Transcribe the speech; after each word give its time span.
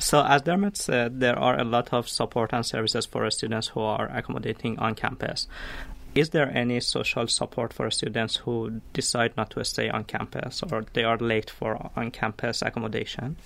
So, 0.00 0.24
as 0.24 0.42
Dermot 0.42 0.76
said, 0.76 1.18
there 1.18 1.36
are 1.38 1.58
a 1.58 1.64
lot 1.64 1.92
of 1.92 2.08
support 2.08 2.52
and 2.52 2.64
services 2.64 3.04
for 3.04 3.28
students 3.30 3.68
who 3.68 3.80
are 3.80 4.06
accommodating 4.06 4.78
on 4.78 4.94
campus. 4.94 5.48
Is 6.14 6.30
there 6.30 6.50
any 6.56 6.80
social 6.80 7.26
support 7.26 7.72
for 7.72 7.90
students 7.90 8.36
who 8.36 8.80
decide 8.92 9.36
not 9.36 9.50
to 9.50 9.64
stay 9.64 9.88
on 9.88 10.04
campus 10.04 10.62
or 10.62 10.84
they 10.92 11.04
are 11.04 11.18
late 11.18 11.50
for 11.50 11.90
on 11.96 12.10
campus 12.12 12.62
accommodation? 12.62 13.36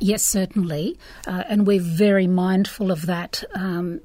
Yes, 0.00 0.22
certainly. 0.22 0.98
Uh, 1.26 1.44
and 1.48 1.66
we're 1.66 1.80
very 1.80 2.26
mindful 2.26 2.90
of 2.90 3.06
that. 3.06 3.44
Um, 3.54 4.00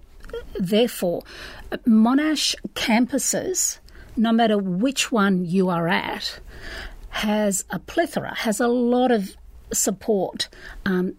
therefore, 0.59 1.23
Monash 1.87 2.55
campuses, 2.73 3.79
no 4.15 4.31
matter 4.31 4.57
which 4.57 5.11
one 5.11 5.45
you 5.45 5.69
are 5.69 5.87
at, 5.87 6.39
has 7.09 7.65
a 7.69 7.79
plethora, 7.79 8.35
has 8.35 8.59
a 8.59 8.67
lot 8.67 9.11
of 9.11 9.35
support 9.71 10.49
um, 10.85 11.15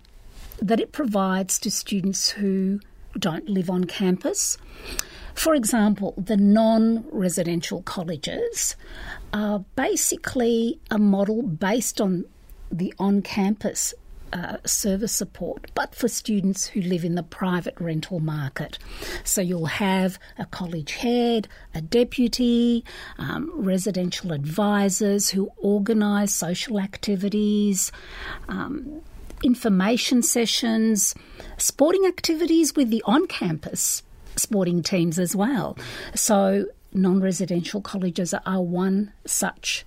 that 0.60 0.80
it 0.80 0.92
provides 0.92 1.58
to 1.60 1.70
students 1.70 2.30
who 2.30 2.80
don't 3.18 3.48
live 3.48 3.70
on 3.70 3.84
campus. 3.84 4.58
For 5.34 5.54
example, 5.54 6.14
the 6.16 6.36
non 6.36 7.04
residential 7.10 7.82
colleges 7.82 8.76
are 9.32 9.64
basically 9.76 10.78
a 10.90 10.98
model 10.98 11.42
based 11.42 12.00
on 12.00 12.24
the 12.70 12.92
on 12.98 13.22
campus 13.22 13.94
uh, 14.32 14.58
service 14.64 15.12
support, 15.12 15.70
but 15.74 15.94
for 15.94 16.08
students 16.08 16.66
who 16.68 16.80
live 16.80 17.04
in 17.04 17.14
the 17.16 17.22
private 17.22 17.74
rental 17.80 18.20
market. 18.20 18.78
So 19.24 19.40
you'll 19.40 19.66
have 19.66 20.18
a 20.38 20.46
college 20.46 20.92
head, 20.92 21.48
a 21.74 21.80
deputy, 21.80 22.84
um, 23.18 23.50
residential 23.54 24.32
advisors 24.32 25.30
who 25.30 25.50
organise 25.58 26.32
social 26.32 26.78
activities. 26.78 27.90
Um, 28.48 29.02
information 29.42 30.22
sessions, 30.22 31.14
sporting 31.56 32.06
activities 32.06 32.74
with 32.74 32.90
the 32.90 33.02
on 33.06 33.26
campus 33.26 34.02
sporting 34.36 34.82
teams 34.82 35.18
as 35.18 35.36
well. 35.36 35.76
So, 36.14 36.66
non 36.92 37.20
residential 37.20 37.80
colleges 37.80 38.34
are 38.34 38.62
one 38.62 39.12
such 39.24 39.84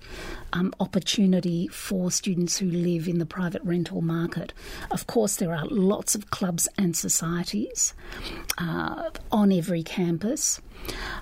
um, 0.52 0.72
opportunity 0.80 1.68
for 1.68 2.10
students 2.10 2.56
who 2.58 2.66
live 2.66 3.08
in 3.08 3.18
the 3.18 3.26
private 3.26 3.62
rental 3.62 4.00
market. 4.00 4.52
Of 4.90 5.06
course, 5.06 5.36
there 5.36 5.54
are 5.54 5.66
lots 5.66 6.14
of 6.14 6.30
clubs 6.30 6.68
and 6.78 6.96
societies 6.96 7.94
uh, 8.58 9.10
on 9.30 9.52
every 9.52 9.82
campus. 9.82 10.60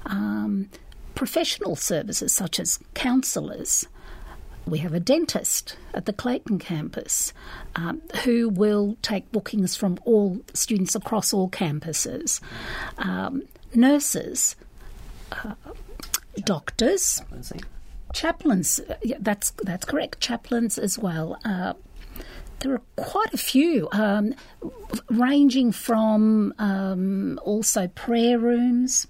Um, 0.06 0.69
professional 1.14 1.77
services 1.77 2.33
such 2.33 2.58
as 2.58 2.78
counsellors, 2.94 3.86
we 4.66 4.78
have 4.78 4.94
a 4.94 5.00
dentist 5.00 5.77
at 5.92 6.06
the 6.06 6.12
Clayton 6.12 6.58
campus 6.58 7.32
um, 7.77 8.00
who 8.24 8.48
will 8.48 8.96
take 9.02 9.30
bookings 9.32 9.77
from 9.77 9.98
all 10.05 10.41
students 10.55 10.94
across 10.94 11.32
all 11.32 11.48
campuses. 11.50 12.41
Um, 12.98 13.42
nurses, 13.74 14.56
uh, 15.33 15.55
doctors, 16.44 17.22
chaplains. 18.12 18.80
Yeah, 19.02 19.16
that's 19.20 19.50
that's 19.62 19.84
correct. 19.84 20.20
Chaplains 20.20 20.78
as 20.78 20.98
well. 20.98 21.38
Uh, 21.44 21.74
there 22.60 22.74
are 22.74 22.83
quite 22.94 23.34
a 23.34 23.38
few, 23.38 23.88
um, 23.90 24.34
ranging 25.10 25.72
from 25.72 26.55
um, 26.58 27.40
also 27.42 27.88
prayer 27.88 28.38
rooms 28.38 29.08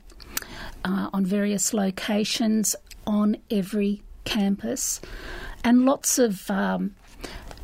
uh, 0.86 1.10
on 1.12 1.26
various 1.26 1.74
locations 1.74 2.74
on 3.06 3.36
every 3.50 4.02
campus 4.24 5.00
and 5.64 5.84
lots 5.84 6.18
of 6.18 6.50
um, 6.50 6.94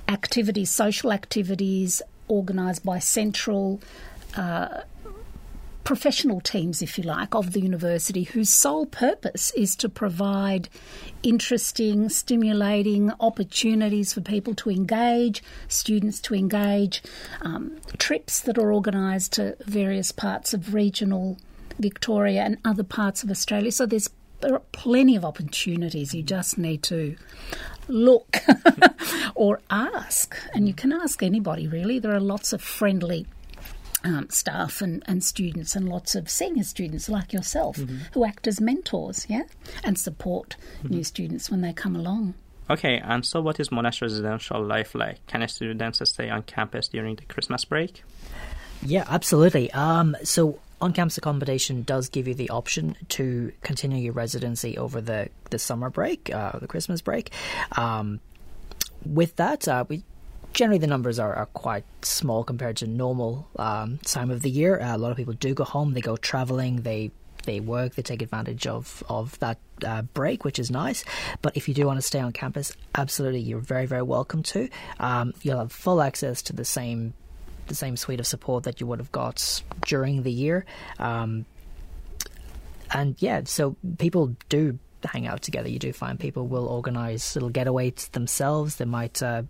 activities, 0.09 0.71
social 0.71 1.13
activities 1.13 2.03
organised 2.29 2.85
by 2.85 2.99
central. 2.99 3.81
Uh, 4.37 4.83
professional 5.85 6.39
teams, 6.39 6.83
if 6.83 6.99
you 6.99 7.05
like, 7.05 7.35
of 7.35 7.55
the 7.55 7.61
university 7.61 8.25
whose 8.25 8.51
sole 8.51 8.85
purpose 8.85 9.51
is 9.53 9.75
to 9.75 9.89
provide 9.89 10.69
interesting, 11.23 12.11
stimulating 12.11 13.11
opportunities 13.21 14.13
for 14.13 14.21
people 14.21 14.55
to 14.55 14.69
engage, 14.69 15.43
students 15.67 16.21
to 16.21 16.35
engage, 16.35 17.03
um, 17.41 17.75
trips 17.97 18.39
that 18.41 18.59
are 18.59 18.71
organised 18.71 19.33
to 19.33 19.57
various 19.65 20.13
parts 20.13 20.53
of 20.53 20.75
regional 20.75 21.39
Victoria 21.79 22.43
and 22.43 22.59
other 22.67 22.85
parts 22.85 23.23
of 23.23 23.31
Australia. 23.31 23.73
So 23.73 23.87
there's 23.87 24.11
there 24.41 24.55
are 24.55 24.63
plenty 24.73 25.17
of 25.17 25.25
opportunities. 25.25 26.15
You 26.15 26.23
just 26.23 26.59
need 26.59 26.83
to 26.85 27.17
look 27.89 28.37
or 29.35 29.61
ask. 29.71 30.37
And 30.55 30.69
you 30.69 30.75
can 30.75 30.93
ask 30.93 31.23
anybody, 31.23 31.67
really. 31.67 31.99
There 31.99 32.15
are 32.15 32.21
lots 32.21 32.53
of 32.53 32.63
friendly 32.63 33.27
um, 34.05 34.29
staff 34.31 34.81
and, 34.81 35.03
and 35.07 35.25
students 35.25 35.75
and 35.75 35.89
lots 35.89 36.15
of 36.15 36.31
senior 36.31 36.63
students 36.63 37.09
like 37.09 37.33
yourself 37.33 37.77
mm-hmm. 37.77 37.99
who 38.13 38.25
act 38.25 38.47
as 38.47 38.61
mentors, 38.61 39.27
yeah, 39.29 39.43
and 39.83 39.99
support 39.99 40.57
mm-hmm. 40.79 40.95
new 40.95 41.05
students 41.05 41.51
when 41.51 41.63
they 41.63 41.73
come 41.73 41.97
along. 41.97 42.35
Okay, 42.71 42.99
and 42.99 43.25
so 43.25 43.41
what 43.41 43.59
is 43.59 43.71
Monash 43.71 44.03
residential 44.03 44.63
life 44.63 44.95
like? 44.95 45.27
Can 45.27 45.47
students 45.49 46.01
stay 46.09 46.29
on 46.29 46.43
campus 46.43 46.89
during 46.89 47.17
the 47.17 47.25
Christmas 47.25 47.65
break? 47.65 48.05
Yeah, 48.83 49.05
absolutely. 49.09 49.71
Um, 49.73 50.17
so 50.23 50.61
on 50.81 50.93
campus 50.93 51.19
accommodation 51.19 51.83
does 51.83 52.09
give 52.09 52.29
you 52.29 52.35
the 52.35 52.51
option 52.51 52.97
to 53.11 53.53
continue 53.63 53.99
your 53.99 54.13
residency 54.13 54.79
over 54.79 55.01
the, 55.01 55.29
the 55.51 55.59
summer 55.59 55.91
break, 55.91 56.33
uh, 56.33 56.59
the 56.59 56.67
Christmas 56.69 57.01
break. 57.01 57.33
Um, 57.77 58.21
with 59.05 59.37
that, 59.37 59.67
uh, 59.67 59.85
we 59.89 60.05
generally 60.53 60.79
the 60.79 60.87
numbers 60.87 61.19
are, 61.19 61.35
are 61.35 61.47
quite 61.47 61.85
small 62.03 62.45
compared 62.45 62.77
to 62.79 62.87
normal 62.87 63.49
um, 63.57 63.99
time 63.99 64.31
of 64.31 64.43
the 64.43 64.51
year. 64.51 64.81
Uh, 64.81 64.97
a 64.97 64.99
lot 64.99 65.11
of 65.11 65.17
people 65.17 65.35
do 65.35 65.55
go 65.55 65.65
home, 65.65 65.95
they 65.95 66.01
go 66.01 66.17
traveling, 66.17 66.83
they 66.83 67.11
they 67.45 67.61
work, 67.61 67.95
they 67.95 68.03
take 68.03 68.21
advantage 68.21 68.67
of 68.67 69.03
of 69.09 69.39
that 69.39 69.59
uh, 69.85 70.03
break, 70.03 70.45
which 70.45 70.59
is 70.59 70.71
nice. 70.71 71.05
But 71.43 71.57
if 71.57 71.69
you 71.69 71.75
do 71.75 71.87
want 71.87 71.99
to 71.99 72.03
stay 72.03 72.21
on 72.21 72.33
campus, 72.33 72.73
absolutely, 72.95 73.41
you're 73.41 73.61
very 73.61 73.87
very 73.87 74.03
welcome 74.03 74.43
to. 74.45 74.69
Um, 74.99 75.33
you'll 75.43 75.59
have 75.59 75.73
full 75.73 76.03
access 76.03 76.43
to 76.43 76.53
the 76.53 76.65
same 76.65 77.15
the 77.69 77.75
same 77.75 77.97
suite 77.97 78.21
of 78.21 78.27
support 78.27 78.65
that 78.65 78.81
you 78.81 78.87
would 78.87 78.99
have 78.99 79.13
got 79.13 79.63
during 79.87 80.23
the 80.23 80.33
year. 80.33 80.65
Um, 80.99 81.45
and 82.93 83.15
yeah, 83.19 83.43
so 83.45 83.77
people 83.99 84.35
do 84.49 84.79
hang 85.05 85.27
out 85.27 85.43
together. 85.43 85.69
You 85.69 85.79
do 85.79 85.93
find 85.93 86.19
people 86.19 86.47
will 86.47 86.67
organise 86.67 87.37
little 87.37 87.51
getaways 87.51 88.11
themselves. 88.13 88.77
They 88.77 88.85
might 88.85 89.23
uh, 89.23 89.43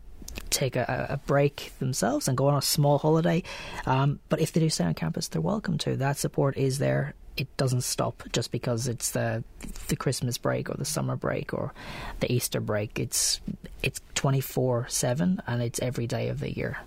take 0.50 0.76
a, 0.76 1.06
a, 1.10 1.16
break 1.16 1.72
themselves 1.78 2.28
and 2.28 2.36
go 2.36 2.48
on 2.48 2.56
a 2.56 2.62
small 2.62 2.98
holiday. 2.98 3.42
Um, 3.86 4.20
but 4.28 4.40
if 4.40 4.52
they 4.52 4.60
do 4.60 4.68
stay 4.68 4.84
on 4.84 4.94
campus, 4.94 5.28
they're 5.28 5.40
welcome 5.40 5.78
to. 5.78 5.96
That 5.96 6.18
support 6.18 6.56
is 6.56 6.78
there. 6.78 7.14
It 7.36 7.54
doesn't 7.56 7.82
stop 7.82 8.24
just 8.32 8.50
because 8.50 8.88
it's 8.88 9.12
the 9.12 9.44
the 9.86 9.94
Christmas 9.94 10.38
break 10.38 10.68
or 10.68 10.74
the 10.74 10.84
summer 10.84 11.14
break 11.14 11.54
or 11.54 11.72
the 12.18 12.32
Easter 12.32 12.60
break. 12.60 12.98
It's 12.98 13.40
it's 13.80 14.00
twenty 14.16 14.40
four 14.40 14.86
seven 14.88 15.40
and 15.46 15.62
it's 15.62 15.78
every 15.78 16.08
day 16.08 16.30
of 16.30 16.40
the 16.40 16.52
year. 16.52 16.78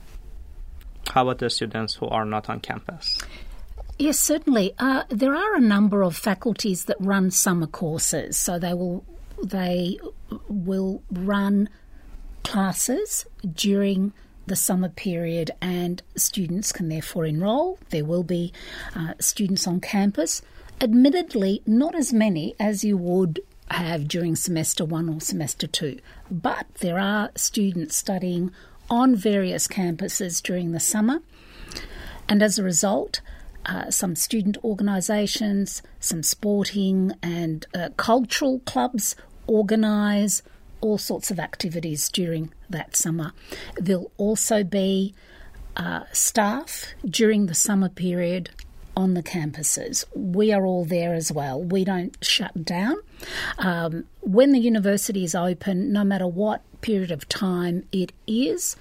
How 1.12 1.24
about 1.24 1.40
the 1.40 1.50
students 1.50 1.96
who 1.96 2.08
are 2.08 2.24
not 2.24 2.50
on 2.50 2.62
campus? 2.62 3.20
Yes, 4.00 4.18
certainly. 4.18 4.74
Uh, 4.80 5.04
there 5.10 5.36
are 5.36 5.56
a 5.56 5.60
number 5.60 6.04
of 6.04 6.16
faculties 6.16 6.86
that 6.86 6.96
run 7.02 7.32
summer 7.32 7.68
courses, 7.68 8.38
so 8.38 8.58
they 8.58 8.74
will 8.74 9.04
they 9.44 10.00
will 10.48 11.04
run 11.12 11.68
classes 12.46 13.26
during 13.54 14.14
the 14.48 14.56
summer 14.56 14.88
period, 14.88 15.52
and 15.62 16.02
students 16.16 16.72
can 16.72 16.88
therefore 16.88 17.26
enrol. 17.26 17.78
There 17.90 18.06
will 18.06 18.24
be 18.24 18.54
uh, 18.96 19.16
students 19.20 19.68
on 19.68 19.82
campus. 19.82 20.42
Admittedly, 20.80 21.62
not 21.66 21.94
as 21.94 22.14
many 22.14 22.56
as 22.58 22.86
you 22.86 22.98
would 22.98 23.42
have 23.70 24.08
during 24.08 24.38
semester 24.38 24.86
one 24.86 25.10
or 25.10 25.20
semester 25.20 25.68
two, 25.68 26.00
but 26.30 26.68
there 26.80 27.00
are 27.00 27.32
students 27.36 27.98
studying 27.98 28.52
on 28.92 29.16
various 29.16 29.68
campuses 29.68 30.44
during 30.44 30.74
the 30.74 30.80
summer. 30.80 31.22
And 32.30 32.44
as 32.44 32.60
a 32.60 32.64
result, 32.64 33.22
uh, 33.66 33.90
some 33.90 34.16
student 34.16 34.58
organisations, 34.64 35.82
some 36.00 36.22
sporting 36.22 37.14
and 37.24 37.66
uh, 37.74 37.90
cultural 37.96 38.60
clubs 38.60 39.16
organise 39.48 40.44
all 40.82 40.98
sorts 40.98 41.32
of 41.32 41.40
activities 41.40 42.10
during 42.10 42.52
that 42.70 42.96
summer. 42.96 43.32
There'll 43.76 44.12
also 44.18 44.64
be 44.64 45.14
uh, 45.78 46.04
staff 46.12 46.88
during 47.06 47.46
the 47.46 47.56
summer 47.56 47.90
period 47.90 48.50
on 48.96 49.14
the 49.14 49.24
campuses. 49.24 50.06
We 50.16 50.52
are 50.52 50.66
all 50.66 50.86
there 50.86 51.14
as 51.14 51.32
well. 51.32 51.62
We 51.62 51.84
don't 51.84 52.16
shut 52.22 52.66
down. 52.66 52.98
Um, 53.58 54.06
when 54.22 54.52
the 54.52 54.60
university 54.60 55.24
is 55.24 55.36
open, 55.36 55.92
no 55.92 56.04
matter 56.04 56.28
what 56.28 56.62
period 56.82 57.12
of 57.12 57.28
time 57.30 57.88
it 57.92 58.12
is, 58.28 58.76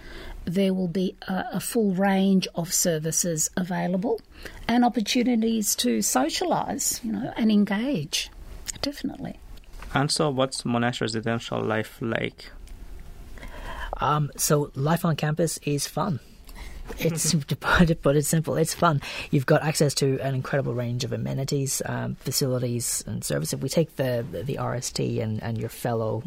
there 0.44 0.74
will 0.74 0.88
be 0.88 1.16
a, 1.28 1.44
a 1.54 1.60
full 1.60 1.92
range 1.92 2.48
of 2.54 2.72
services 2.72 3.50
available 3.56 4.20
and 4.66 4.84
opportunities 4.84 5.74
to 5.76 5.98
socialise, 5.98 7.02
you 7.04 7.12
know, 7.12 7.32
and 7.36 7.52
engage. 7.52 8.30
Definitely. 8.80 9.38
And 9.92 10.10
so, 10.10 10.30
what's 10.30 10.62
Monash 10.62 11.00
residential 11.00 11.60
life 11.60 11.98
like? 12.00 12.50
Um, 13.98 14.30
so, 14.36 14.70
life 14.74 15.04
on 15.04 15.16
campus 15.16 15.58
is 15.64 15.86
fun. 15.86 16.20
It's 16.98 17.30
to 17.46 17.56
put, 17.56 18.16
it, 18.16 18.24
simple. 18.24 18.56
It's 18.56 18.74
fun. 18.74 19.00
You've 19.30 19.46
got 19.46 19.62
access 19.62 19.94
to 19.94 20.18
an 20.20 20.34
incredible 20.34 20.74
range 20.74 21.04
of 21.04 21.12
amenities, 21.12 21.82
um, 21.86 22.16
facilities, 22.16 23.04
and 23.06 23.24
services. 23.24 23.54
If 23.54 23.60
we 23.60 23.68
take 23.68 23.96
the 23.96 24.24
the 24.30 24.56
RST 24.56 25.22
and, 25.22 25.42
and 25.42 25.58
your 25.58 25.68
fellow 25.68 26.22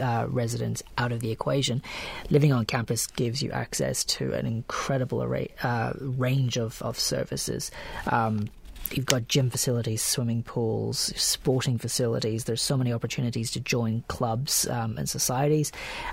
uh, 0.00 0.26
residents 0.28 0.82
out 0.98 1.12
of 1.12 1.20
the 1.20 1.30
equation, 1.30 1.82
living 2.30 2.52
on 2.52 2.64
campus 2.66 3.06
gives 3.06 3.42
you 3.42 3.50
access 3.52 4.04
to 4.04 4.32
an 4.32 4.46
incredible 4.46 5.22
array, 5.22 5.48
uh, 5.62 5.92
range 6.00 6.56
of, 6.56 6.80
of 6.82 6.98
services. 6.98 7.70
Um, 8.10 8.48
you've 8.92 9.06
got 9.06 9.28
gym 9.28 9.50
facilities, 9.50 10.02
swimming 10.02 10.42
pools, 10.42 11.12
sporting 11.16 11.78
facilities. 11.78 12.44
There's 12.44 12.62
so 12.62 12.76
many 12.76 12.92
opportunities 12.92 13.50
to 13.52 13.60
join 13.60 14.04
clubs 14.08 14.68
um, 14.68 14.98
and 14.98 15.08
societies. 15.08 15.72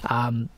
Um, 0.10 0.50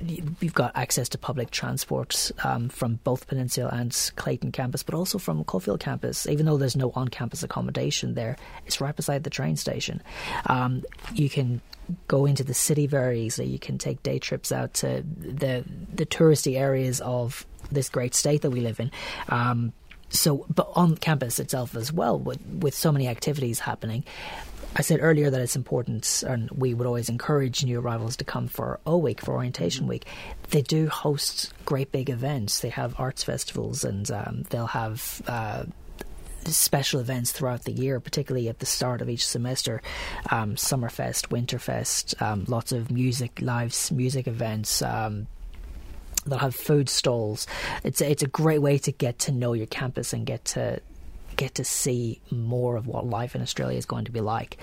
you've 0.00 0.54
got 0.54 0.72
access 0.74 1.08
to 1.10 1.18
public 1.18 1.50
transport 1.50 2.30
um, 2.42 2.68
from 2.68 3.00
both 3.04 3.26
Peninsula 3.26 3.70
and 3.72 4.10
Clayton 4.16 4.52
campus, 4.52 4.82
but 4.82 4.94
also 4.94 5.18
from 5.18 5.44
Caulfield 5.44 5.80
campus. 5.80 6.26
Even 6.26 6.46
though 6.46 6.56
there's 6.56 6.76
no 6.76 6.92
on-campus 6.94 7.42
accommodation 7.42 8.14
there, 8.14 8.36
it's 8.66 8.80
right 8.80 8.94
beside 8.94 9.24
the 9.24 9.30
train 9.30 9.56
station. 9.56 10.02
Um, 10.46 10.84
you 11.14 11.28
can 11.28 11.60
go 12.08 12.26
into 12.26 12.44
the 12.44 12.54
city 12.54 12.86
very 12.86 13.22
easily. 13.22 13.48
You 13.48 13.58
can 13.58 13.78
take 13.78 14.02
day 14.02 14.18
trips 14.18 14.52
out 14.52 14.74
to 14.74 15.04
the 15.18 15.64
the 15.92 16.06
touristy 16.06 16.58
areas 16.58 17.00
of 17.00 17.46
this 17.70 17.88
great 17.88 18.14
state 18.14 18.42
that 18.42 18.50
we 18.50 18.60
live 18.60 18.80
in. 18.80 18.90
Um, 19.28 19.72
so, 20.14 20.46
but 20.54 20.70
on 20.74 20.96
campus 20.96 21.38
itself 21.38 21.74
as 21.74 21.92
well, 21.92 22.18
with 22.18 22.40
with 22.46 22.74
so 22.74 22.92
many 22.92 23.08
activities 23.08 23.58
happening, 23.58 24.04
I 24.76 24.82
said 24.82 25.00
earlier 25.02 25.30
that 25.30 25.40
it's 25.40 25.56
important, 25.56 26.24
and 26.26 26.50
we 26.50 26.74
would 26.74 26.86
always 26.86 27.08
encourage 27.08 27.64
new 27.64 27.80
arrivals 27.80 28.16
to 28.16 28.24
come 28.24 28.48
for 28.48 28.80
O 28.86 28.96
Week, 28.96 29.20
for 29.20 29.34
Orientation 29.34 29.86
Week. 29.86 30.06
They 30.50 30.62
do 30.62 30.88
host 30.88 31.52
great 31.64 31.92
big 31.92 32.10
events. 32.10 32.60
They 32.60 32.70
have 32.70 32.98
arts 32.98 33.24
festivals, 33.24 33.84
and 33.84 34.10
um, 34.10 34.44
they'll 34.50 34.66
have. 34.66 35.22
Uh, 35.26 35.64
special 36.46 37.00
events 37.00 37.32
throughout 37.32 37.64
the 37.64 37.72
year, 37.72 37.98
particularly 38.00 38.50
at 38.50 38.58
the 38.58 38.66
start 38.66 39.00
of 39.00 39.08
each 39.08 39.26
semester. 39.26 39.80
Um, 40.28 40.56
Summerfest, 40.56 41.28
Winterfest, 41.28 42.20
um, 42.20 42.44
lots 42.48 42.70
of 42.70 42.90
music, 42.90 43.40
live 43.40 43.74
music 43.90 44.26
events. 44.26 44.82
Um, 44.82 45.26
they'll 46.26 46.38
have 46.38 46.54
food 46.54 46.88
stalls. 46.88 47.46
It's 47.82 48.00
it's 48.00 48.22
a 48.22 48.28
great 48.28 48.62
way 48.62 48.78
to 48.78 48.92
get 48.92 49.18
to 49.20 49.32
know 49.32 49.52
your 49.52 49.66
campus 49.66 50.12
and 50.12 50.26
get 50.26 50.44
to 50.46 50.80
get 51.36 51.56
to 51.56 51.64
see 51.64 52.20
more 52.30 52.76
of 52.76 52.86
what 52.86 53.06
life 53.06 53.34
in 53.34 53.42
Australia 53.42 53.76
is 53.76 53.86
going 53.86 54.04
to 54.04 54.12
be 54.12 54.20
like. 54.20 54.58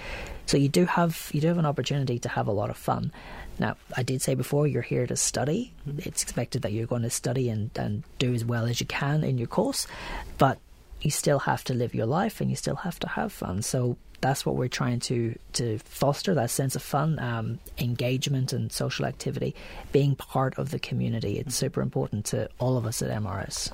So 0.45 0.57
you 0.57 0.69
do 0.69 0.85
have 0.85 1.29
you 1.33 1.41
do 1.41 1.47
have 1.47 1.57
an 1.57 1.65
opportunity 1.65 2.19
to 2.19 2.29
have 2.29 2.47
a 2.47 2.51
lot 2.51 2.69
of 2.69 2.77
fun. 2.77 3.11
Now, 3.59 3.75
I 3.95 4.03
did 4.03 4.21
say 4.21 4.33
before 4.33 4.65
you're 4.65 4.81
here 4.81 5.05
to 5.05 5.15
study. 5.15 5.73
Mm-hmm. 5.87 5.99
It's 6.07 6.23
expected 6.23 6.63
that 6.63 6.71
you're 6.71 6.87
going 6.87 7.03
to 7.03 7.09
study 7.09 7.49
and, 7.49 7.69
and 7.75 8.03
do 8.17 8.33
as 8.33 8.43
well 8.43 8.65
as 8.65 8.79
you 8.79 8.87
can 8.87 9.23
in 9.23 9.37
your 9.37 9.47
course, 9.47 9.85
but 10.37 10.57
you 11.01 11.11
still 11.11 11.39
have 11.39 11.63
to 11.65 11.73
live 11.73 11.93
your 11.93 12.05
life 12.05 12.41
and 12.41 12.49
you 12.49 12.55
still 12.55 12.77
have 12.77 12.99
to 12.99 13.09
have 13.09 13.31
fun. 13.31 13.61
So 13.61 13.97
that's 14.21 14.45
what 14.45 14.55
we're 14.55 14.67
trying 14.67 14.99
to 15.01 15.37
to 15.53 15.79
foster 15.79 16.33
that 16.35 16.49
sense 16.49 16.75
of 16.75 16.81
fun, 16.81 17.19
um, 17.19 17.59
engagement, 17.77 18.53
and 18.53 18.71
social 18.71 19.05
activity. 19.05 19.55
Being 19.91 20.15
part 20.15 20.57
of 20.57 20.71
the 20.71 20.79
community, 20.79 21.39
it's 21.39 21.55
mm-hmm. 21.55 21.65
super 21.65 21.81
important 21.81 22.25
to 22.27 22.49
all 22.59 22.77
of 22.77 22.85
us 22.85 23.01
at 23.01 23.09
MRS. 23.09 23.71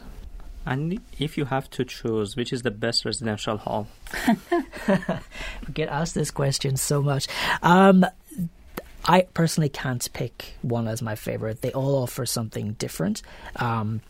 And 0.66 1.00
if 1.18 1.38
you 1.38 1.46
have 1.46 1.70
to 1.72 1.86
choose, 1.86 2.36
which 2.36 2.52
is 2.52 2.64
the 2.64 2.72
best 2.72 3.06
residential 3.06 3.56
hall? 3.58 3.88
we 4.28 4.36
get 5.74 5.88
asked 5.88 6.14
this 6.14 6.30
question 6.30 6.76
so 6.76 7.02
much. 7.02 7.28
Um, 7.62 8.06
I 9.06 9.22
personally 9.22 9.70
can't 9.70 10.12
pick 10.12 10.56
one 10.62 10.90
as 10.90 11.02
my 11.02 11.16
favorite. 11.16 11.62
They 11.62 11.72
all 11.72 12.04
offer 12.04 12.26
something 12.26 12.74
different. 12.74 13.22
Um, 13.56 14.02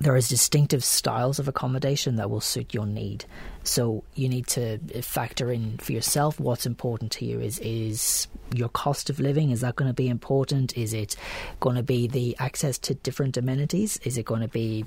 there 0.00 0.16
is 0.16 0.28
distinctive 0.28 0.84
styles 0.84 1.38
of 1.38 1.48
accommodation 1.48 2.16
that 2.16 2.30
will 2.30 2.40
suit 2.40 2.72
your 2.72 2.86
need. 2.86 3.24
So 3.64 4.04
you 4.14 4.28
need 4.28 4.46
to 4.48 4.78
factor 5.02 5.50
in 5.50 5.78
for 5.78 5.92
yourself 5.92 6.38
what's 6.38 6.66
important 6.66 7.12
to 7.12 7.24
you. 7.24 7.40
Is 7.40 7.58
is 7.58 8.28
your 8.54 8.68
cost 8.68 9.10
of 9.10 9.20
living? 9.20 9.50
Is 9.50 9.60
that 9.60 9.76
going 9.76 9.90
to 9.90 9.94
be 9.94 10.08
important? 10.08 10.76
Is 10.76 10.94
it 10.94 11.16
going 11.60 11.76
to 11.76 11.82
be 11.82 12.06
the 12.06 12.36
access 12.38 12.78
to 12.78 12.94
different 12.94 13.36
amenities? 13.36 13.98
Is 14.04 14.16
it 14.16 14.24
going 14.24 14.42
to 14.42 14.48
be 14.48 14.84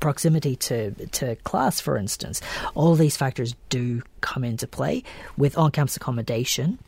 proximity 0.00 0.56
to, 0.56 0.90
to 1.06 1.34
class, 1.36 1.80
for 1.80 1.96
instance. 1.96 2.40
All 2.74 2.94
these 2.94 3.16
factors 3.16 3.54
do 3.68 4.02
come 4.20 4.44
into 4.44 4.66
play. 4.66 5.02
With 5.36 5.56
on 5.56 5.70
campus 5.70 5.96
accommodation, 5.96 6.78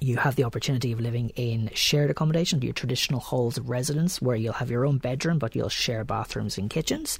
you 0.00 0.16
have 0.16 0.36
the 0.36 0.44
opportunity 0.44 0.92
of 0.92 1.00
living 1.00 1.30
in 1.30 1.70
shared 1.74 2.10
accommodation, 2.10 2.62
your 2.62 2.72
traditional 2.72 3.20
halls 3.20 3.58
of 3.58 3.68
residence, 3.68 4.20
where 4.20 4.36
you'll 4.36 4.52
have 4.52 4.70
your 4.70 4.86
own 4.86 4.98
bedroom, 4.98 5.38
but 5.38 5.54
you'll 5.54 5.68
share 5.68 6.04
bathrooms 6.04 6.58
and 6.58 6.70
kitchens. 6.70 7.18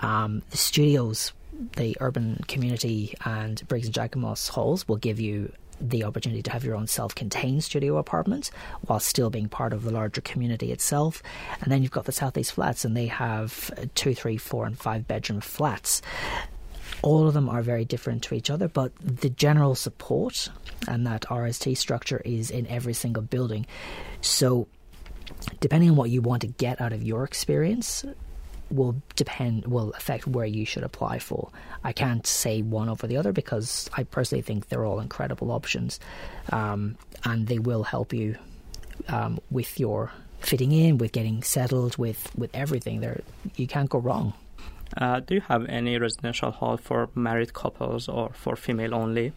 Um, 0.00 0.42
the 0.50 0.56
studios, 0.56 1.32
the 1.76 1.96
urban 2.00 2.44
community, 2.48 3.14
and 3.24 3.66
Briggs 3.68 3.86
and 3.86 3.94
Jackomos 3.94 4.48
halls 4.48 4.88
will 4.88 4.96
give 4.96 5.20
you 5.20 5.52
the 5.80 6.04
opportunity 6.04 6.42
to 6.42 6.50
have 6.50 6.64
your 6.64 6.76
own 6.76 6.86
self 6.86 7.14
contained 7.14 7.64
studio 7.64 7.98
apartment 7.98 8.50
while 8.82 9.00
still 9.00 9.30
being 9.30 9.48
part 9.48 9.72
of 9.72 9.82
the 9.82 9.90
larger 9.90 10.20
community 10.20 10.72
itself. 10.72 11.22
And 11.60 11.70
then 11.70 11.82
you've 11.82 11.92
got 11.92 12.04
the 12.04 12.12
Southeast 12.12 12.52
Flats, 12.52 12.84
and 12.84 12.96
they 12.96 13.06
have 13.06 13.70
two, 13.94 14.14
three, 14.14 14.36
four, 14.36 14.66
and 14.66 14.78
five 14.78 15.06
bedroom 15.06 15.40
flats. 15.40 16.00
All 17.04 17.28
of 17.28 17.34
them 17.34 17.50
are 17.50 17.60
very 17.60 17.84
different 17.84 18.22
to 18.24 18.34
each 18.34 18.48
other, 18.48 18.66
but 18.66 18.92
the 18.98 19.28
general 19.28 19.74
support 19.74 20.48
and 20.88 21.06
that 21.06 21.22
RST 21.22 21.76
structure 21.76 22.22
is 22.24 22.50
in 22.50 22.66
every 22.66 22.94
single 22.94 23.22
building. 23.22 23.66
So, 24.22 24.68
depending 25.60 25.90
on 25.90 25.96
what 25.96 26.08
you 26.08 26.22
want 26.22 26.40
to 26.42 26.48
get 26.48 26.80
out 26.80 26.94
of 26.94 27.02
your 27.02 27.24
experience, 27.24 28.06
will 28.70 28.96
depend 29.16 29.66
will 29.66 29.92
affect 29.92 30.26
where 30.26 30.46
you 30.46 30.64
should 30.64 30.82
apply 30.82 31.18
for. 31.18 31.50
I 31.82 31.92
can't 31.92 32.26
say 32.26 32.62
one 32.62 32.88
over 32.88 33.06
the 33.06 33.18
other 33.18 33.32
because 33.32 33.90
I 33.92 34.04
personally 34.04 34.40
think 34.40 34.68
they're 34.68 34.86
all 34.86 35.00
incredible 35.00 35.52
options, 35.52 36.00
um, 36.52 36.96
and 37.24 37.46
they 37.46 37.58
will 37.58 37.82
help 37.82 38.14
you 38.14 38.36
um, 39.08 39.40
with 39.50 39.78
your 39.78 40.10
fitting 40.40 40.72
in, 40.72 40.96
with 40.96 41.12
getting 41.12 41.42
settled, 41.42 41.98
with 41.98 42.34
with 42.34 42.50
everything. 42.54 43.00
There, 43.00 43.20
you 43.56 43.66
can't 43.66 43.90
go 43.90 43.98
wrong. 43.98 44.32
Uh, 44.96 45.20
do 45.20 45.34
you 45.34 45.40
have 45.42 45.66
any 45.66 45.98
residential 45.98 46.50
hall 46.50 46.76
for 46.76 47.08
married 47.14 47.52
couples 47.52 48.08
or 48.08 48.30
for 48.32 48.56
female 48.56 48.94
only? 48.94 49.32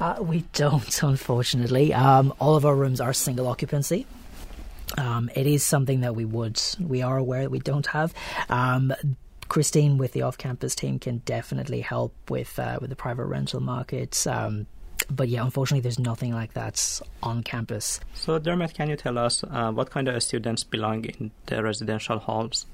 Uh, 0.00 0.16
we 0.20 0.44
don't, 0.52 1.02
unfortunately. 1.02 1.92
Um, 1.92 2.32
all 2.40 2.56
of 2.56 2.64
our 2.64 2.74
rooms 2.74 3.00
are 3.00 3.12
single 3.12 3.46
occupancy. 3.48 4.06
Um, 4.96 5.30
it 5.34 5.46
is 5.46 5.62
something 5.62 6.00
that 6.00 6.16
we 6.16 6.24
would, 6.24 6.60
we 6.80 7.02
are 7.02 7.18
aware 7.18 7.42
that 7.42 7.50
we 7.50 7.58
don't 7.58 7.86
have. 7.88 8.14
Um, 8.48 8.94
Christine 9.48 9.98
with 9.98 10.12
the 10.12 10.22
off-campus 10.22 10.74
team 10.74 10.98
can 10.98 11.18
definitely 11.18 11.80
help 11.80 12.12
with 12.28 12.58
uh, 12.58 12.78
with 12.80 12.90
the 12.90 12.96
private 12.96 13.24
rental 13.24 13.60
markets. 13.60 14.26
Um, 14.26 14.66
but 15.10 15.28
yeah, 15.28 15.42
unfortunately, 15.42 15.80
there's 15.80 15.98
nothing 15.98 16.34
like 16.34 16.52
that 16.52 17.00
on 17.22 17.42
campus. 17.42 18.00
So, 18.14 18.38
Dermot, 18.38 18.74
can 18.74 18.90
you 18.90 18.96
tell 18.96 19.16
us 19.16 19.42
uh, 19.44 19.72
what 19.72 19.90
kind 19.90 20.08
of 20.08 20.22
students 20.22 20.64
belong 20.64 21.04
in 21.04 21.30
the 21.46 21.62
residential 21.62 22.18
halls? 22.18 22.66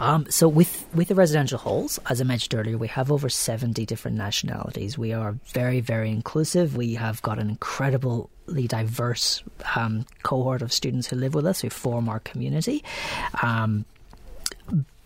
Um, 0.00 0.26
so 0.28 0.48
with 0.48 0.86
with 0.94 1.08
the 1.08 1.14
residential 1.14 1.58
halls, 1.58 1.98
as 2.10 2.20
I 2.20 2.24
mentioned 2.24 2.58
earlier, 2.58 2.76
we 2.76 2.88
have 2.88 3.10
over 3.10 3.28
seventy 3.28 3.86
different 3.86 4.16
nationalities. 4.16 4.98
We 4.98 5.12
are 5.12 5.36
very 5.46 5.80
very 5.80 6.10
inclusive. 6.10 6.76
We 6.76 6.94
have 6.94 7.22
got 7.22 7.38
an 7.38 7.48
incredibly 7.48 8.66
diverse 8.66 9.42
um, 9.74 10.04
cohort 10.22 10.62
of 10.62 10.72
students 10.72 11.06
who 11.08 11.16
live 11.16 11.34
with 11.34 11.46
us, 11.46 11.60
who 11.60 11.70
form 11.70 12.08
our 12.08 12.20
community. 12.20 12.84
Um, 13.42 13.86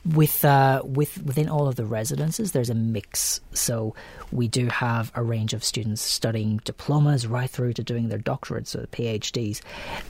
with 0.04 0.44
uh, 0.44 0.82
with 0.84 1.22
within 1.22 1.48
all 1.48 1.68
of 1.68 1.76
the 1.76 1.84
residences, 1.84 2.52
there's 2.52 2.70
a 2.70 2.74
mix. 2.74 3.40
So 3.52 3.94
we 4.32 4.48
do 4.48 4.66
have 4.68 5.12
a 5.14 5.22
range 5.22 5.52
of 5.52 5.62
students 5.62 6.00
studying 6.00 6.60
diplomas 6.64 7.26
right 7.26 7.50
through 7.50 7.74
to 7.74 7.82
doing 7.82 8.08
their 8.08 8.18
doctorates 8.18 8.74
or 8.74 8.86
PhDs. 8.86 9.60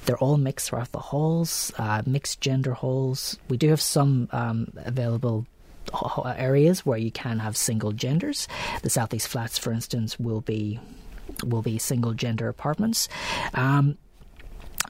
They're 0.05 0.19
all 0.19 0.37
mixed 0.37 0.71
throughout 0.71 0.93
the 0.93 0.99
halls, 1.01 1.73
uh, 1.79 2.03
mixed 2.07 2.41
gender 2.41 2.75
halls. 2.75 3.39
We 3.49 3.57
do 3.57 3.69
have 3.71 3.81
some 3.81 4.29
um, 4.33 4.69
available 4.77 5.47
areas 6.37 6.87
where 6.87 6.99
you 6.99 7.11
can 7.11 7.41
have 7.41 7.57
single 7.57 7.93
genders. 7.93 8.47
The 8.83 8.91
Southeast 8.91 9.29
Flats, 9.29 9.59
for 9.59 9.73
instance, 9.73 10.19
will 10.21 10.41
be 10.41 10.79
will 11.45 11.63
be 11.63 11.79
single 11.79 12.15
gender 12.15 12.49
apartments. 12.49 13.09
Um, 13.55 13.97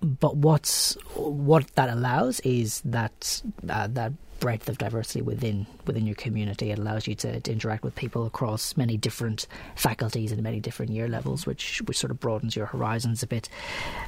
but 0.03 0.37
what's 0.37 0.95
what 1.15 1.67
that 1.75 1.89
allows 1.89 2.41
is 2.41 2.81
that 2.85 3.43
uh, 3.69 3.87
that 3.89 4.13
breadth 4.41 4.69
of 4.69 4.79
diversity 4.79 5.23
within 5.23 5.67
within 5.87 6.07
your 6.07 6.17
community. 6.17 6.71
It 6.71 6.79
allows 6.79 7.07
you 7.07 7.15
to, 7.17 7.41
to, 7.41 7.53
interact 7.53 7.85
with 7.85 7.95
people 7.95 8.27
across 8.27 8.77
many 8.77 8.97
different 8.97 9.47
faculties 9.77 10.33
and 10.33 10.43
many 10.43 10.59
different 10.59 10.93
year 10.93 11.09
levels, 11.09 11.47
which 11.47 11.83
which 11.83 11.99
sort 11.99 12.11
of 12.11 12.19
broadens 12.19 12.57
your 12.57 12.67
horizons 12.67 13.23
a 13.23 13.27
bit. 13.27 13.49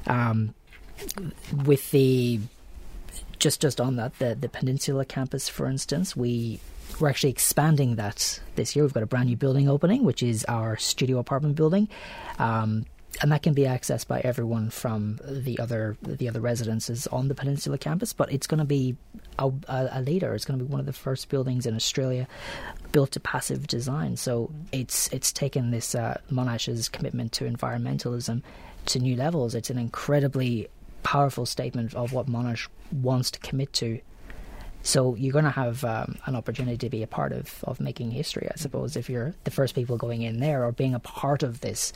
Um, 0.06 0.54
with 1.64 1.90
the 1.90 2.40
just 3.38 3.60
just 3.60 3.80
on 3.80 3.96
that, 3.96 4.18
the 4.18 4.34
the 4.34 4.48
Peninsula 4.48 5.04
campus, 5.04 5.48
for 5.48 5.66
instance, 5.66 6.16
we 6.16 6.60
we're 6.98 7.08
actually 7.08 7.30
expanding 7.30 7.96
that 7.96 8.40
this 8.56 8.74
year. 8.74 8.84
We've 8.84 8.92
got 8.92 9.02
a 9.02 9.06
brand 9.06 9.28
new 9.28 9.36
building 9.36 9.68
opening, 9.68 10.04
which 10.04 10.22
is 10.22 10.44
our 10.46 10.76
studio 10.76 11.18
apartment 11.18 11.56
building. 11.56 11.88
Um, 12.38 12.86
and 13.22 13.30
that 13.30 13.42
can 13.42 13.54
be 13.54 13.62
accessed 13.62 14.08
by 14.08 14.20
everyone 14.20 14.68
from 14.68 15.20
the 15.24 15.58
other 15.60 15.96
the 16.02 16.28
other 16.28 16.40
residences 16.40 17.06
on 17.06 17.28
the 17.28 17.34
Peninsula 17.34 17.78
campus. 17.78 18.12
But 18.12 18.32
it's 18.32 18.48
going 18.48 18.58
to 18.58 18.64
be 18.64 18.96
a, 19.38 19.50
a, 19.68 20.02
leader. 20.02 20.34
It's 20.34 20.44
going 20.44 20.58
to 20.58 20.64
be 20.64 20.70
one 20.70 20.80
of 20.80 20.86
the 20.86 20.92
first 20.92 21.28
buildings 21.28 21.64
in 21.64 21.76
Australia 21.76 22.26
built 22.90 23.12
to 23.12 23.20
passive 23.20 23.68
design. 23.68 24.16
So 24.16 24.50
it's 24.72 25.08
it's 25.12 25.32
taken 25.32 25.70
this 25.70 25.94
uh, 25.94 26.20
Monash's 26.30 26.88
commitment 26.88 27.30
to 27.34 27.44
environmentalism 27.44 28.42
to 28.86 28.98
new 28.98 29.14
levels. 29.14 29.54
It's 29.54 29.70
an 29.70 29.78
incredibly 29.78 30.68
powerful 31.04 31.46
statement 31.46 31.94
of 31.94 32.12
what 32.12 32.26
Monash 32.26 32.68
wants 32.90 33.30
to 33.30 33.38
commit 33.38 33.72
to 33.74 34.00
so 34.82 35.14
you're 35.14 35.32
going 35.32 35.44
to 35.44 35.50
have 35.50 35.84
um, 35.84 36.18
an 36.26 36.34
opportunity 36.34 36.76
to 36.78 36.90
be 36.90 37.02
a 37.02 37.06
part 37.06 37.32
of, 37.32 37.62
of 37.64 37.80
making 37.80 38.10
history, 38.10 38.48
I 38.50 38.56
suppose, 38.56 38.96
if 38.96 39.08
you're 39.08 39.34
the 39.44 39.50
first 39.50 39.74
people 39.74 39.96
going 39.96 40.22
in 40.22 40.40
there 40.40 40.64
or 40.64 40.72
being 40.72 40.94
a 40.94 41.00
part 41.00 41.42
of 41.42 41.60
this, 41.60 41.92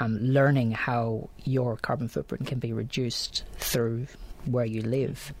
um, 0.00 0.18
learning 0.18 0.72
how 0.72 1.28
your 1.44 1.76
carbon 1.76 2.08
footprint 2.08 2.46
can 2.46 2.58
be 2.58 2.72
reduced 2.72 3.44
through 3.58 4.06
where 4.44 4.64
you 4.64 4.82
live 4.82 5.32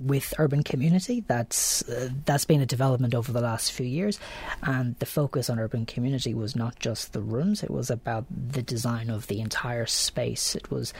with 0.00 0.34
urban 0.38 0.62
community. 0.62 1.24
That's 1.26 1.88
uh, 1.88 2.10
that's 2.24 2.44
been 2.44 2.60
a 2.60 2.66
development 2.66 3.14
over 3.14 3.32
the 3.32 3.40
last 3.40 3.72
few 3.72 3.86
years, 3.86 4.18
and 4.62 4.98
the 4.98 5.06
focus 5.06 5.50
on 5.50 5.58
urban 5.58 5.86
community 5.86 6.34
was 6.34 6.56
not 6.56 6.78
just 6.78 7.12
the 7.12 7.20
rooms; 7.20 7.62
it 7.62 7.70
was 7.70 7.90
about 7.90 8.26
the 8.30 8.62
design 8.62 9.10
of 9.10 9.26
the 9.26 9.40
entire 9.40 9.86
space. 9.86 10.54
It 10.54 10.70
was 10.70 10.92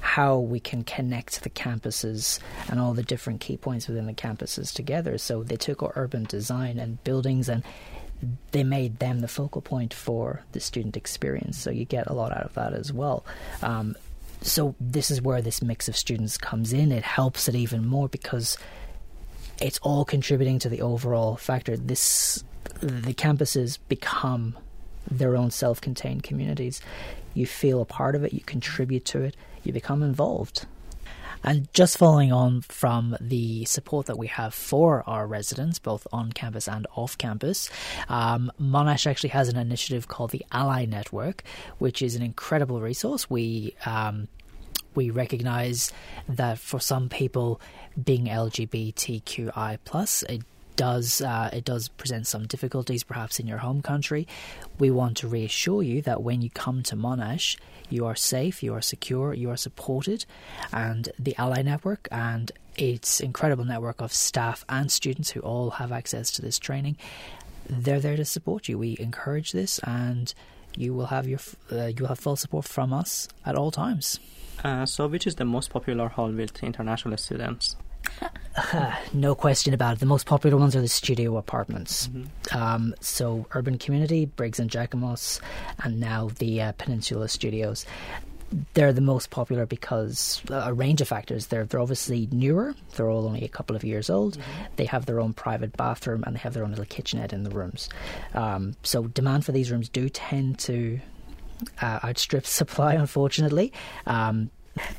how 0.00 0.38
we 0.38 0.60
can 0.60 0.84
connect 0.84 1.42
the 1.42 1.50
campuses 1.50 2.38
and 2.68 2.80
all 2.80 2.94
the 2.94 3.02
different 3.02 3.40
key 3.40 3.56
points 3.56 3.88
within 3.88 4.06
the 4.06 4.12
campuses 4.12 4.72
together. 4.72 5.18
So 5.18 5.42
they 5.42 5.56
took 5.56 5.82
urban 5.96 6.24
design 6.24 6.78
and 6.78 7.02
buildings 7.04 7.48
and 7.48 7.62
they 8.50 8.64
made 8.64 8.98
them 8.98 9.20
the 9.20 9.28
focal 9.28 9.62
point 9.62 9.94
for 9.94 10.42
the 10.52 10.60
student 10.60 10.96
experience. 10.96 11.58
So 11.58 11.70
you 11.70 11.84
get 11.84 12.08
a 12.08 12.12
lot 12.12 12.32
out 12.32 12.44
of 12.44 12.54
that 12.54 12.72
as 12.74 12.92
well. 12.92 13.24
Um, 13.62 13.96
so 14.40 14.74
this 14.80 15.10
is 15.10 15.20
where 15.20 15.42
this 15.42 15.62
mix 15.62 15.88
of 15.88 15.96
students 15.96 16.38
comes 16.38 16.72
in. 16.72 16.92
It 16.92 17.04
helps 17.04 17.48
it 17.48 17.54
even 17.54 17.86
more 17.86 18.08
because 18.08 18.56
it's 19.60 19.78
all 19.78 20.04
contributing 20.04 20.58
to 20.60 20.68
the 20.68 20.80
overall 20.80 21.36
factor. 21.36 21.76
This 21.76 22.44
the 22.80 23.14
campuses 23.14 23.78
become 23.88 24.56
their 25.10 25.36
own 25.36 25.50
self-contained 25.50 26.22
communities. 26.22 26.80
You 27.34 27.46
feel 27.46 27.80
a 27.80 27.86
part 27.86 28.14
of 28.14 28.24
it, 28.24 28.32
you 28.32 28.40
contribute 28.40 29.04
to 29.06 29.22
it, 29.22 29.36
you 29.64 29.72
become 29.72 30.02
involved. 30.02 30.66
And 31.42 31.72
just 31.72 31.98
following 31.98 32.32
on 32.32 32.62
from 32.62 33.16
the 33.20 33.64
support 33.64 34.06
that 34.06 34.18
we 34.18 34.26
have 34.28 34.54
for 34.54 35.02
our 35.06 35.26
residents, 35.26 35.78
both 35.78 36.06
on 36.12 36.32
campus 36.32 36.68
and 36.68 36.86
off 36.94 37.16
campus, 37.18 37.70
um, 38.08 38.50
Monash 38.60 39.06
actually 39.06 39.30
has 39.30 39.48
an 39.48 39.56
initiative 39.56 40.08
called 40.08 40.30
the 40.30 40.44
Ally 40.52 40.84
Network, 40.84 41.44
which 41.78 42.02
is 42.02 42.14
an 42.14 42.22
incredible 42.22 42.80
resource. 42.80 43.30
We 43.30 43.74
um, 43.86 44.28
we 44.94 45.10
recognize 45.10 45.92
that 46.28 46.58
for 46.58 46.80
some 46.80 47.08
people, 47.08 47.60
being 48.02 48.26
LGBTQI 48.26 49.78
plus, 49.84 50.24
it 50.24 50.42
does 50.78 51.20
uh, 51.20 51.50
it 51.52 51.64
does 51.64 51.88
present 51.88 52.26
some 52.26 52.46
difficulties, 52.46 53.02
perhaps 53.02 53.38
in 53.38 53.46
your 53.46 53.58
home 53.58 53.82
country. 53.82 54.26
We 54.78 54.90
want 54.90 55.18
to 55.18 55.28
reassure 55.28 55.82
you 55.82 56.00
that 56.02 56.22
when 56.22 56.40
you 56.40 56.48
come 56.48 56.82
to 56.84 56.96
Monash, 56.96 57.58
you 57.90 58.06
are 58.06 58.14
safe, 58.14 58.62
you 58.62 58.72
are 58.72 58.80
secure, 58.80 59.34
you 59.34 59.50
are 59.50 59.56
supported, 59.56 60.24
and 60.72 61.10
the 61.18 61.36
Ally 61.36 61.62
Network 61.62 62.08
and 62.10 62.50
its 62.76 63.20
incredible 63.20 63.64
network 63.64 64.00
of 64.00 64.12
staff 64.12 64.64
and 64.68 64.90
students 64.90 65.30
who 65.30 65.40
all 65.40 65.70
have 65.70 65.90
access 65.90 66.30
to 66.30 66.42
this 66.42 66.58
training, 66.60 66.96
they're 67.68 68.00
there 68.00 68.16
to 68.16 68.24
support 68.24 68.68
you. 68.68 68.78
We 68.78 68.96
encourage 69.00 69.50
this, 69.50 69.80
and 69.80 70.32
you 70.76 70.94
will 70.94 71.06
have 71.06 71.26
your 71.26 71.40
uh, 71.72 71.86
you 71.86 71.96
will 72.00 72.08
have 72.08 72.20
full 72.20 72.36
support 72.36 72.64
from 72.64 72.92
us 72.92 73.28
at 73.44 73.56
all 73.56 73.72
times. 73.72 74.20
Uh, 74.62 74.86
so, 74.86 75.08
which 75.08 75.26
is 75.26 75.34
the 75.34 75.44
most 75.44 75.70
popular 75.70 76.08
hall 76.08 76.30
with 76.30 76.62
international 76.62 77.16
students? 77.16 77.76
No 79.12 79.34
question 79.34 79.74
about 79.74 79.94
it. 79.94 80.00
The 80.00 80.06
most 80.06 80.26
popular 80.26 80.56
ones 80.56 80.74
are 80.76 80.80
the 80.80 80.88
studio 80.88 81.36
apartments. 81.36 82.08
Mm-hmm. 82.08 82.58
Um, 82.58 82.94
so, 83.00 83.46
Urban 83.52 83.78
Community, 83.78 84.26
Briggs 84.26 84.58
and 84.58 84.70
Jackomos, 84.70 85.40
and 85.82 86.00
now 86.00 86.30
the 86.38 86.62
uh, 86.62 86.72
Peninsula 86.72 87.28
Studios. 87.28 87.86
They're 88.72 88.94
the 88.94 89.02
most 89.02 89.28
popular 89.28 89.66
because 89.66 90.40
uh, 90.50 90.62
a 90.64 90.72
range 90.72 91.02
of 91.02 91.08
factors. 91.08 91.48
They're 91.48 91.66
they're 91.66 91.80
obviously 91.80 92.28
newer. 92.32 92.74
They're 92.96 93.10
all 93.10 93.26
only 93.26 93.44
a 93.44 93.48
couple 93.48 93.76
of 93.76 93.84
years 93.84 94.08
old. 94.08 94.38
Mm-hmm. 94.38 94.62
They 94.76 94.86
have 94.86 95.04
their 95.04 95.20
own 95.20 95.34
private 95.34 95.76
bathroom 95.76 96.24
and 96.26 96.34
they 96.34 96.40
have 96.40 96.54
their 96.54 96.64
own 96.64 96.70
little 96.70 96.86
kitchenette 96.86 97.34
in 97.34 97.42
the 97.42 97.50
rooms. 97.50 97.90
Um, 98.32 98.74
so 98.82 99.06
demand 99.06 99.44
for 99.44 99.52
these 99.52 99.70
rooms 99.70 99.90
do 99.90 100.08
tend 100.08 100.58
to 100.60 100.98
uh, 101.82 101.98
outstrip 102.02 102.46
supply, 102.60 102.94
unfortunately. 102.94 103.70
Um, 104.06 104.50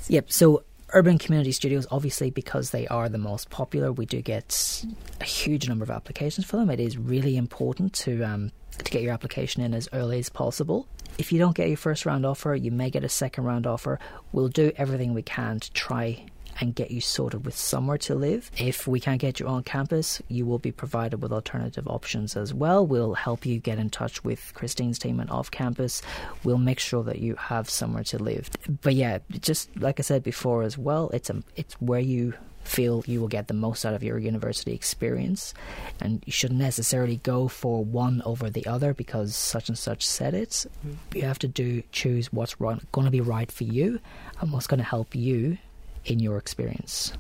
yep. 0.08 0.32
So 0.32 0.64
urban 0.94 1.18
community 1.18 1.52
studios, 1.52 1.88
obviously, 1.92 2.30
because 2.30 2.72
they 2.72 2.88
are 2.88 3.10
the 3.10 3.18
most 3.18 3.50
popular, 3.50 3.92
we 3.92 4.06
do 4.06 4.22
get 4.22 4.86
a 5.22 5.26
huge 5.26 5.68
number 5.68 5.84
of 5.84 5.92
applications 5.92 6.46
for 6.46 6.58
them. 6.58 6.70
It 6.70 6.80
is 6.80 6.98
really 6.98 7.38
important 7.38 7.94
to 7.94 8.24
um, 8.24 8.52
to 8.78 8.92
get 8.92 9.02
your 9.02 9.14
application 9.14 9.62
in 9.62 9.74
as 9.74 9.90
early 9.94 10.20
as 10.20 10.30
possible. 10.30 10.88
If 11.18 11.32
you 11.32 11.40
don't 11.40 11.56
get 11.56 11.68
your 11.68 11.78
first 11.78 12.06
round 12.06 12.26
offer, 12.26 12.56
you 12.56 12.72
may 12.72 12.90
get 12.90 13.04
a 13.04 13.10
second 13.10 13.44
round 13.44 13.68
offer. 13.68 14.00
We'll 14.32 14.48
do 14.48 14.72
everything 14.78 15.14
we 15.14 15.22
can 15.22 15.60
to 15.60 15.72
try 15.74 16.26
and 16.60 16.76
get 16.76 16.92
you 16.92 17.02
sorted 17.02 17.46
with 17.46 17.56
somewhere 17.56 17.98
to 17.98 18.16
live. 18.16 18.52
If 18.58 18.88
we 18.88 19.00
can't 19.00 19.22
get 19.22 19.40
you 19.40 19.48
on 19.48 19.64
campus, 19.64 20.22
you 20.28 20.46
will 20.46 20.60
be 20.60 20.72
provided 20.72 21.22
with 21.22 21.32
alternative 21.32 21.88
options 21.88 22.36
as 22.36 22.54
well. 22.54 22.86
We'll 22.86 23.14
help 23.14 23.46
you 23.46 23.60
get 23.60 23.80
in 23.80 23.90
touch 23.90 24.24
with 24.24 24.52
Christine's 24.54 25.00
team 25.00 25.20
and 25.20 25.30
off 25.30 25.52
campus. 25.52 26.02
We'll 26.44 26.58
make 26.58 26.80
sure 26.80 27.04
that 27.04 27.20
you 27.20 27.36
have 27.36 27.70
somewhere 27.70 28.04
to 28.06 28.20
live. 28.20 28.50
But 28.82 28.96
yeah, 28.96 29.20
just 29.40 29.76
like 29.78 30.00
I 30.00 30.04
said 30.04 30.24
before 30.24 30.64
as 30.64 30.78
well, 30.78 31.10
it's 31.14 31.30
a 31.30 31.42
it's 31.56 31.76
where 31.76 32.00
you 32.00 32.34
feel 32.64 33.04
you 33.08 33.20
will 33.20 33.28
get 33.28 33.48
the 33.48 33.54
most 33.54 33.86
out 33.86 33.94
of 33.94 34.04
your 34.04 34.20
university 34.20 34.74
experience. 34.74 35.54
And 36.00 36.24
you 36.26 36.32
shouldn't 36.32 36.60
necessarily 36.60 37.18
go 37.18 37.48
for 37.48 37.84
one 37.84 38.22
over 38.26 38.50
the 38.50 38.66
other 38.68 38.94
because 38.94 39.36
such 39.36 39.70
and 39.70 39.78
such 39.78 40.06
said 40.06 40.34
it. 40.34 40.50
Mm-hmm. 40.50 41.18
You 41.18 41.24
have 41.24 41.40
to 41.40 41.48
do 41.48 41.82
choose 41.92 42.32
what's 42.32 42.60
right, 42.62 42.80
going 42.92 43.06
to 43.06 43.12
be 43.12 43.22
right 43.22 43.52
for 43.52 43.64
you 43.64 44.00
and 44.40 44.52
what's 44.52 44.68
going 44.68 44.80
to 44.80 44.84
help 44.84 45.16
you 45.16 45.58
in 46.06 46.20
your 46.20 46.38
experience. 46.38 47.14